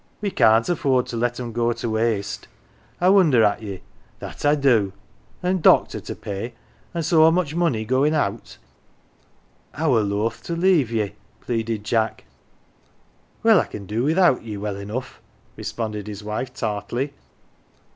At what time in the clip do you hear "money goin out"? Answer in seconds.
7.53-8.57